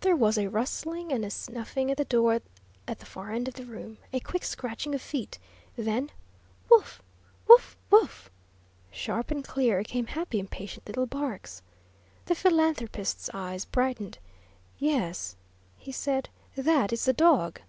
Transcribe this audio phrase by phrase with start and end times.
[0.00, 2.40] There was a rustling and a snuffing at the door
[2.88, 5.38] at the far end of the room, a quick scratching of feet.
[5.76, 6.10] Then:
[6.68, 7.00] "Woof!
[7.46, 7.76] woof!
[7.88, 8.32] woof!"
[8.90, 11.62] sharp and clear came happy impatient little barks.
[12.24, 14.18] The philanthropist's eyes brightened.
[14.80, 15.36] "Yes,"
[15.78, 17.60] he said, "that is the dog."